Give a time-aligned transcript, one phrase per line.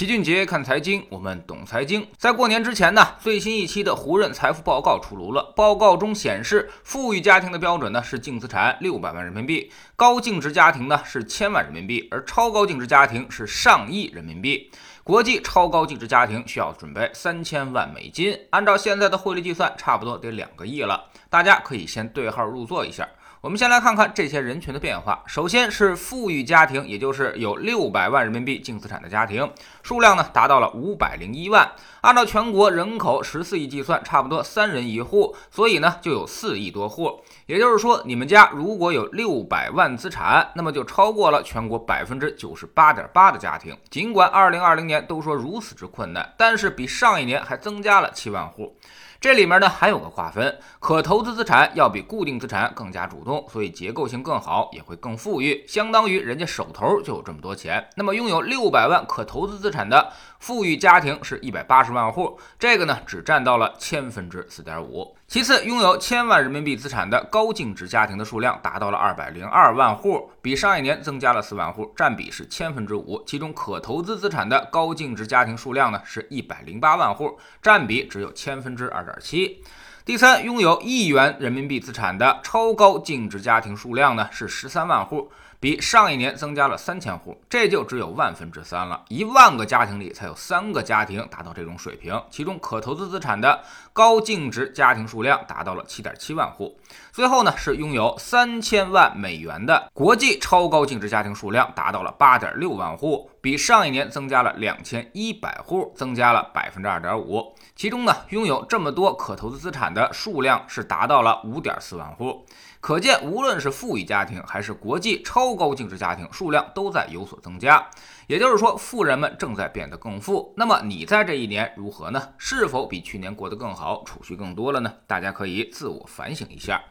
[0.00, 2.08] 齐俊杰看财经，我们懂财经。
[2.16, 5.52] 在过年之前呢，最新一期的胡润财富报告出炉了。
[5.54, 14.70] 报告中显示，富裕家庭的标准呢是净资产六百万人民币，高净值家庭呢是千万人民币，而超高净值家庭是上亿人民币。
[15.04, 21.10] 国际超高净值家庭需要准备三千万美金，按照现在的汇率计算，差不多得两个亿了。
[21.28, 23.06] 大家可以先对号入座一下。
[23.42, 25.22] 我们先来看看这些人群的变化。
[25.26, 29.50] 首先是富裕家庭，也就是有六百万人民币净资产的家庭，
[29.82, 31.72] 数量呢达到了五百零一万。
[32.02, 37.24] 按照全国人口十四亿计算，差不多三人一户，所以呢就有四亿多户。
[37.46, 43.74] 也就是说，你们家如果有六百万资产，那么就超过了全国百分之九十八点八的家庭。
[43.88, 48.76] 尽管二零二零年都说如此之困难，但是比上一年还增加了七万户。
[49.20, 57.86] 这里面呢还有个划分，可投资资产要比固定资产更加主动，所以结构性更好，也会更富裕，相当于人家手头就有这么多钱。
[57.96, 65.14] 那么拥有六百万可投资资产的富裕家庭是一百八十万户，这个呢只占到了千分之四点五。
[65.30, 73.22] 其次，拥有千万人民币资产的高净值家庭的数量达到了二百零二万户，比上一年增加了四万户，占比是千分之五。
[73.24, 79.62] 其中可投资资产的高净值家庭数量呢是一百零八万户，占比只有千分之二点七。
[80.04, 85.30] 第三，拥有亿元人民币资产的超高净值家庭数量呢是十三万户。
[85.60, 89.04] 比上一年增加了三千户，这就只有万分之三了。
[89.08, 96.76] 一万个家庭里才有三个家庭达到这种水平，其中可投资资产的高净值家庭数量达到了七点七万户。
[97.12, 107.54] 最后呢，是拥有三千万美元的国际超高净值家庭数量达到了八点六万户，比上一年增加了两千一百户，增加了百分之二点五。
[107.74, 112.44] 其中呢，拥有这么多可投资资产的数量是达到了五点四万户。
[112.80, 117.86] 可见，无论是富裕家庭还是国际超高净值家庭，数量都在有所增加。
[118.26, 120.54] 也就是说，富人们正在变得更富。
[120.56, 122.30] 那么，你在这一年如何呢？
[122.38, 124.94] 是否比去年过得更好，储蓄更多了呢？
[125.06, 126.82] 大家可以自我反省一下。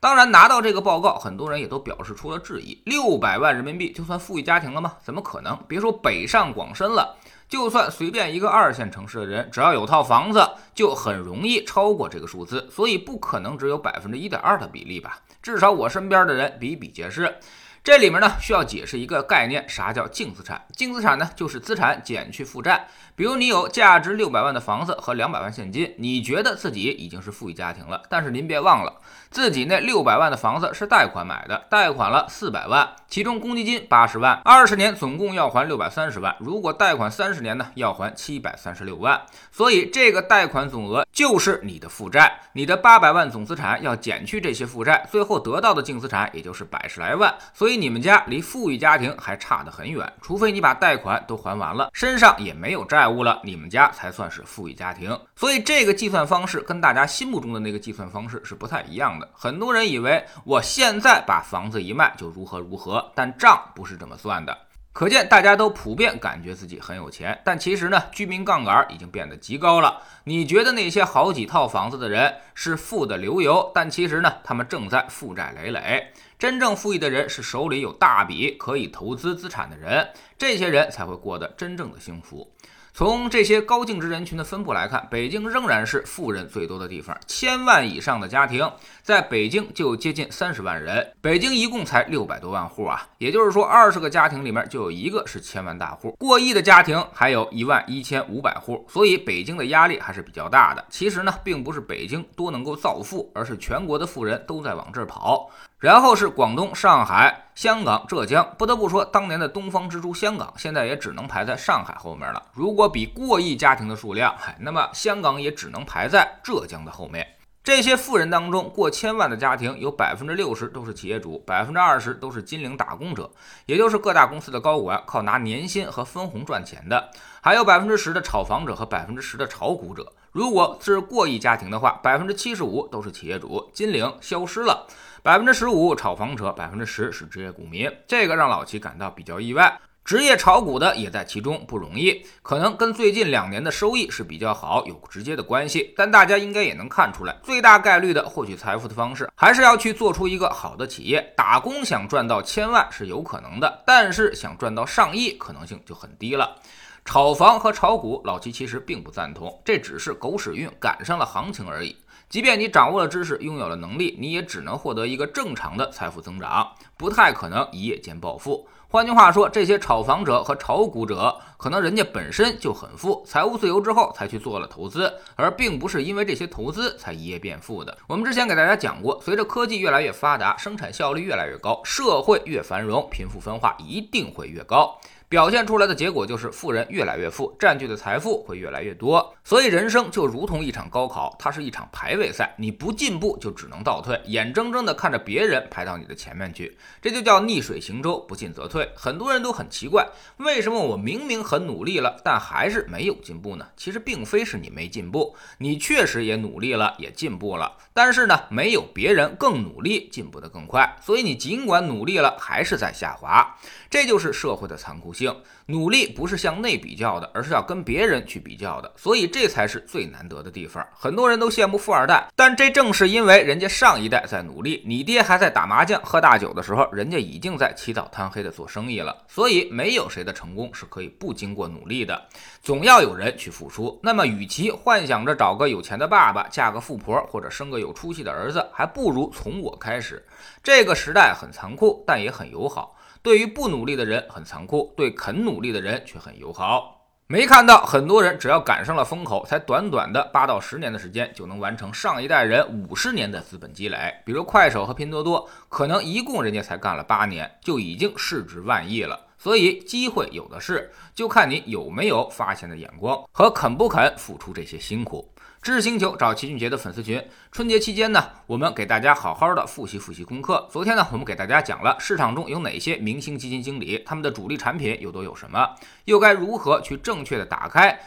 [0.00, 4.94] 当然，拿到这个报告，很多人也都表示出了质疑：六百万人民币就算富裕家庭了吗？
[5.02, 5.58] 怎么可能？
[5.68, 7.18] 别说北上广深了。
[7.50, 15.18] 就算随便一个二线城市的人，只要有套房子，就很容易超过这个数字，所以不可能只有百分之一点二的比例吧？
[15.42, 17.36] 至少我身边的人比比皆是。
[17.82, 20.66] 这里面呢需要解释一个概念，啥叫净资产？
[20.76, 22.86] 净资产呢就是资产减去负债。
[23.16, 28.02] 比如你有价值六百万的房子和两百万现金，你觉得自己已经是富裕家庭了。
[28.08, 36.36] 但是您别忘了，自己那六百万的房子是贷款买的，贷款了四百万，其中公积金八十万，二十年总共要还六百三十万。
[36.38, 39.20] 如果贷款三十年呢，要还七百三十六万。
[39.50, 42.40] 所以这个贷款总额就是你的负债。
[42.52, 47.34] 你的八百万总资产要减去这些负债，最后得到的净资产也就是百十来万。
[47.54, 47.69] 所以。
[47.70, 55.16] 所以你们家离富裕家庭还差得很远，除非你把贷款都还完了，身上也没有债务了，你们家才算是富裕家庭。
[55.36, 59.28] 所以这个计算方式跟大家心目中的那个计算方式是不太一样的。
[59.32, 64.58] 很多人以为我现在把房子一卖就如何如何，但账不是这么算的。
[64.92, 70.02] 可见大家都普遍感觉自己很有钱，但其实呢，居民杠杆已经变得极高了。
[70.24, 76.12] 你觉得那些好几套房子的人是富得流油，但其实呢，他们正在负债累累。
[76.38, 82.50] 真正富裕的人是手里有大笔可以投资资产的人，这些人才会过得真正的幸福。
[82.92, 87.16] 从这些高净值人群的分布来看，北京仍然是富人最多的地方。
[87.26, 88.70] 千万以上的家庭
[89.02, 91.12] 在北京就接近三十万人。
[91.20, 96.10] 北京一共才六百多万户啊，也就是说，二十个家庭里面就有一个是千万大户。
[96.18, 100.84] 过亿的家庭还有一万一千五百户，所以北京的压力还是比较大的。
[100.90, 105.50] 其实呢，并不是北京多能够造富，而是全国的富人都在往这儿跑。
[105.80, 108.46] 然后是广东、上海、香港、浙江。
[108.58, 112.42] 不得不说，当年的东方之珠香港，现在也只能排在上海后面了。
[112.52, 117.26] 如果比过亿家庭的数量，那么香港也只能排在浙江的后面。
[117.62, 123.30] 这些富人当中，过千万的家庭有百分之六十都是企业主，百分之二十都是金领打工者，
[123.66, 127.10] 也就是各大公司的高管，靠拿年薪和分红赚钱的。
[127.42, 130.10] 还有百分之十的炒房者和百分之十的炒股者。
[130.32, 134.86] 如果是过亿家庭的话，百分之七十五都是企业主，金领消失了。
[135.22, 139.78] 百分之十五炒房者，百分之十是职业股民，这个让老齐感到比较意外。
[140.04, 145.94] 职业炒股的也在其中，不容易，可能跟最近两年的收益是比较好有直接的关系。
[145.96, 151.32] 但大家应该也能看出来，最大概率的获取财富的方式，还是要去做出一个好的企业。
[151.36, 156.56] 打工想赚到千万是有可能的，但是想赚到上亿可能性就很低了。
[157.04, 161.96] 炒房和炒股，老齐其实并不赞同，这只是狗屎运赶上了行情而已。
[162.28, 168.68] 即便你掌握了知识，拥有了能力，你也只能获得一个正常的财富增长，不太可能一夜间暴富。
[168.92, 177.96] 换句话说，这些炒房者和炒股者，可能人家本身就很富，财务自由之后才去做了投资，而并不是因为这些投资才一夜变富的。
[178.08, 184.98] 我们之前给大家讲过，随着科技越来越发达，生产效率越来越高，社会越繁荣，贫富分化一定会越高。
[185.30, 189.32] 表现出来的结果就是富人越来越富，占据的财富会越来越多。
[189.44, 198.90] 所以人生就如同一场高考，它是一场排位赛，你不进步就只能倒退，眼睁睁地看着别人排到你的前面去，这就叫逆水行舟，不进则退。
[198.96, 200.04] 很多人都很奇怪，
[200.38, 203.68] 为什么我明明很努力了，但还是没有进步呢？
[203.76, 210.96] 其实并非是你没进步，你确实也努力了，也进步了，但是呢，没有别人更努力，进步的更快。
[211.00, 213.56] 所以你尽管努力了，还是在下滑。
[213.88, 215.19] 这就是社会的残酷性。
[215.66, 220.84] 努力不是向内比较的，而是要跟别人去比较的，所以这才是最难得的地方。
[220.92, 229.16] 很多人都羡慕富二代，但这正是因为人家上一代在努力，你爹还在打麻将、喝大酒的时候，人家已经在起早贪黑的做生意了。
[229.28, 232.20] 所以没有谁的成功是可以不经过努力的，
[232.62, 233.98] 总要有人去付出。
[234.02, 240.24] 那么，与其幻想着找个有钱的爸爸、嫁个富婆或者生个有出息的儿子，还不如从我开始。
[240.62, 242.96] 这个时代很残酷，但也很友好。
[243.22, 246.96] 对于不努力的人很残酷，对肯努力的人却很友好。
[247.26, 254.14] 没看到很多人只要赶上了风口，才短短的八到十年的时间，就能完成上一代人五十年的资本积累。
[254.24, 259.26] 比如快手和拼多多，可能一共人家才干了八年，就已经市值万亿了。
[259.42, 265.32] 所以机会有的是，就看你有没有发现的眼光和肯不肯付出这些辛苦。
[265.62, 270.68] 知识星球找齐俊杰的粉丝群，春节期间呢，我们给大家好好的复习复习功课。
[270.70, 277.98] 昨天呢，我们给大家讲了市场中有哪些明星基金经理，他们的主力产品又都有什么，又该如何去正确的打开。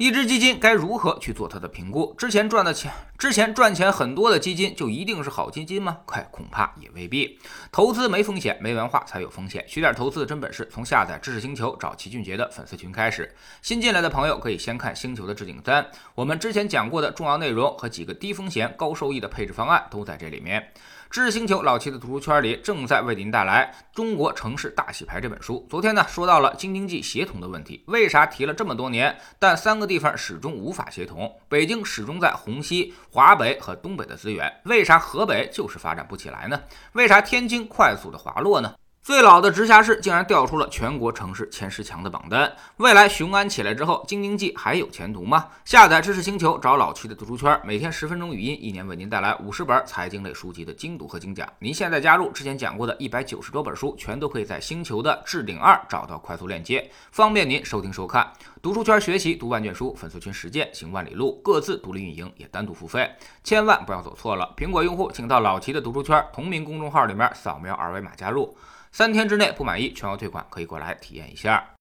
[0.00, 2.14] 一只基金该如何去做它的评估？
[2.16, 5.98] 之前赚的钱，之前赚钱很多的基金就一定是好基金吗？
[6.06, 7.38] 快，恐怕也未必。
[7.70, 9.62] 投资没风险，没文化才有风险。
[9.68, 13.30] 学点投资的真本事，从下载知识星球找齐俊杰的粉丝群开始。
[13.60, 20.72] 新进来的朋友可以先看星球的置顶单，我们之前讲过的重要内容和几个低风险高收益的配置方案都在这里面。
[21.10, 25.66] 知识星球老七的读书圈里正在为您带来《中国城市大洗牌》这本书。
[25.68, 31.28] 昨天呢，说到了京津冀协同的问题，为啥提了这么多年，但三个地方始终无法协同？
[31.48, 36.60] 北京始终在虹吸华北和东北的资源，为啥河北就是发展不起来呢？
[36.92, 38.72] 为啥天津快速的滑落呢？
[39.10, 45.48] 最老的直辖市竟然调出了全国城市前十强的榜单，未来雄安起来之后，京津冀还有前途吗？
[45.64, 51.44] 下载知识星球，找老齐的读书圈，每天十分钟语音，一年为您带来五十本财经类书籍的精读和精讲。
[51.58, 58.32] 您现在加入，之前讲过的一百九十多本书，全都可以在星球的置顶二找到快速链接，方便您收听收看。
[58.62, 63.10] 读书圈学习读万卷书，粉丝群实践行万里路，各自独立运营，也单独付费，
[63.42, 64.54] 千万不要走错了。
[64.56, 68.56] 苹果用户请到老齐的读书圈同名公众号里面扫描二维码加入。
[68.92, 71.68] 三天之内不满意，全额退款，可以过来体验一下。